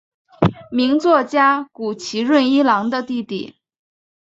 [0.71, 3.57] 名作家谷崎润一郎的弟弟。